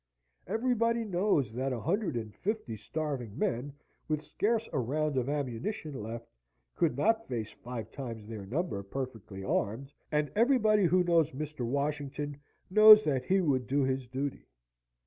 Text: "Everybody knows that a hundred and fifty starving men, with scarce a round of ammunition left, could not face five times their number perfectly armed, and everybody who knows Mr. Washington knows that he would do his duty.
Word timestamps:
"Everybody 0.47 1.03
knows 1.05 1.53
that 1.53 1.71
a 1.71 1.79
hundred 1.79 2.15
and 2.17 2.33
fifty 2.33 2.75
starving 2.75 3.37
men, 3.37 3.73
with 4.07 4.23
scarce 4.23 4.67
a 4.73 4.79
round 4.79 5.15
of 5.15 5.29
ammunition 5.29 6.01
left, 6.01 6.27
could 6.75 6.97
not 6.97 7.27
face 7.27 7.51
five 7.51 7.91
times 7.91 8.25
their 8.27 8.47
number 8.47 8.81
perfectly 8.81 9.43
armed, 9.43 9.93
and 10.11 10.31
everybody 10.35 10.85
who 10.85 11.03
knows 11.03 11.33
Mr. 11.33 11.63
Washington 11.67 12.37
knows 12.71 13.03
that 13.03 13.25
he 13.25 13.41
would 13.41 13.67
do 13.67 13.83
his 13.83 14.07
duty. 14.07 14.47